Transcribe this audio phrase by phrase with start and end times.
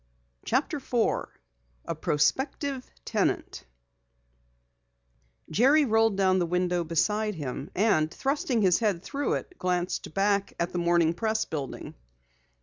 [0.45, 1.29] CHAPTER 4
[1.85, 3.65] A PROSPECTIVE TENANT
[5.51, 10.53] Jerry rolled down the window beside him and, thrusting his head through it, glanced back
[10.59, 11.93] at the Morning Press building.